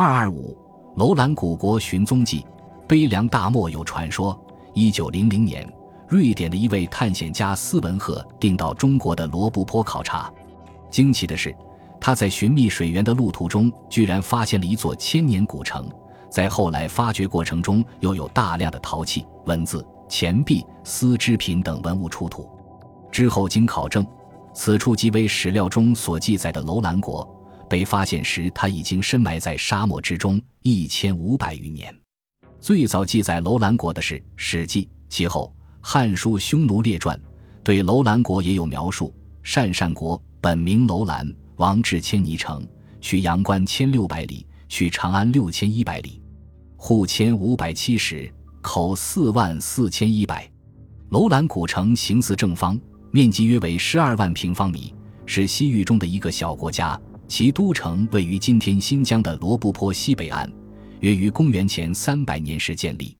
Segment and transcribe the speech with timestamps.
[0.00, 0.56] 二二五，
[0.94, 2.46] 楼兰古国寻踪记。
[2.86, 4.40] 悲凉大漠有传说，
[4.72, 5.68] 一九零零年，
[6.06, 10.32] 瑞典的一位探险家斯文赫定到中国的罗布泊考察。
[10.88, 11.52] 惊奇的是，
[12.00, 15.90] 他在寻觅水源的路途中，居然发现了一座千年古城。
[16.30, 22.48] 在后来发掘过程中，又有大量的陶器、文字、钱币、丝织品等文物出土。
[23.10, 24.06] 之后经考证，
[24.54, 27.28] 此处即为史料中所记载的楼兰国。
[27.68, 31.94] 被发现时，他已经深埋在沙漠之中一千五百余年。
[32.60, 37.16] 最早记载楼兰国的是《史记》，其后《汉书·匈奴列传》
[37.62, 42.66] 对楼兰国也有描述：鄯善国本名楼兰，王至千泥城，
[43.00, 46.20] 去阳关千六百里，去长安六千一百里，
[46.76, 48.28] 户千五百七十，
[48.60, 50.50] 口四万四千一百。
[51.10, 52.78] 楼兰古城形似正方，
[53.12, 54.92] 面积约为十二万平方米，
[55.26, 57.00] 是西域中的一个小国家。
[57.28, 60.50] 其都城位于今天新疆的罗布泊西北岸，
[61.00, 63.14] 约于公元前三百年时建立。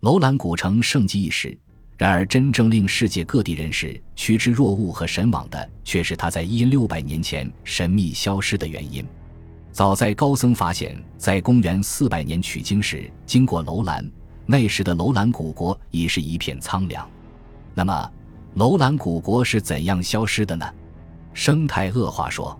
[0.00, 1.56] 楼兰古城盛极一时，
[1.96, 9.06] 然而真正令世界各地人士趋之若鹜和神往的，却是它在一六百年前神秘消失的原因。
[9.70, 14.04] 早在高僧发现，在公元四百年取经时经过楼兰，
[14.46, 17.08] 那时的楼兰古国已是一片苍凉。
[17.72, 18.12] 那么，
[18.54, 20.68] 楼兰古国是怎样消失的呢？
[21.32, 22.58] 生态恶化说。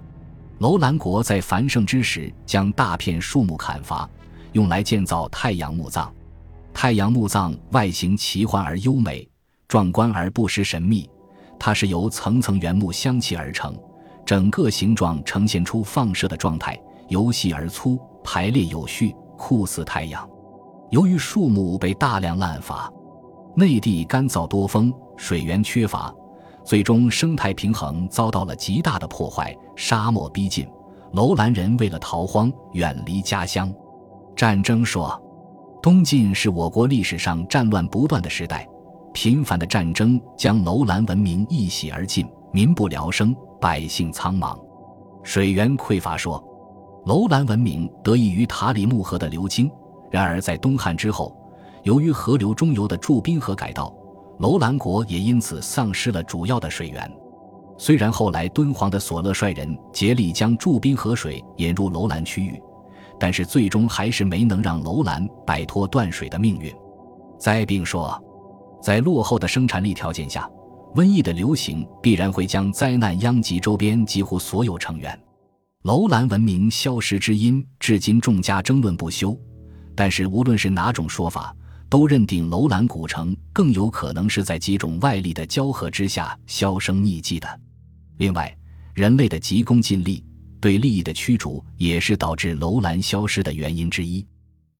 [0.59, 4.09] 楼兰国在繁盛之时，将大片树木砍伐，
[4.53, 6.13] 用来建造太阳墓葬。
[6.73, 9.29] 太阳墓葬外形奇幻而优美，
[9.69, 11.09] 壮观而不失神秘。
[11.59, 13.77] 它是由层层原木镶砌而成，
[14.25, 20.29] 整个形状呈现出放射的状态，由细而粗，排列有序，酷似太阳。
[20.91, 22.93] 由于树木被大量滥伐，
[23.57, 26.15] 内地干燥多风，水源缺乏。
[26.65, 30.67] 最终，生态平衡遭到了极大的破坏，沙漠逼近，
[31.13, 33.73] 楼兰人为了逃荒，远离家乡。
[34.35, 35.23] 战争说，
[35.83, 38.67] 东晋是我国历史上战乱不断的时代，
[39.13, 44.59] 频繁的战争将楼兰文明一洗而尽，民不聊生，百姓苍茫。
[45.23, 46.43] 水源匮乏说，
[47.05, 49.71] 楼兰文明得益于塔里木河的流经，
[50.11, 51.37] 然而在东汉之后，
[51.83, 53.95] 由于河流中游的注滨河改道。
[54.39, 57.11] 楼兰国也因此丧失了主要的水源。
[57.77, 62.61] 虽然后来敦煌的索勒率人竭力将注滨河水引入楼兰区域，
[63.19, 66.73] 但是最终还是没能让楼兰摆脱断水的命运。
[67.39, 68.23] 灾病说，
[68.81, 70.49] 在落后的生产力条件下，
[70.95, 75.19] 瘟疫的流行必然会将灾难殃及周边几乎所有成员。
[75.83, 79.37] 楼兰文明消失之因，至今众家争论不休。
[79.97, 81.55] 但是无论是哪种说法。
[81.95, 87.61] 都认定楼兰古城更有可能是在几种外力的交合之下销声匿迹的。
[88.17, 88.53] 另外，
[88.95, 90.25] 人类的急功近利、
[90.61, 94.27] 对利益的驱逐，也是导致楼兰消失的原因之一。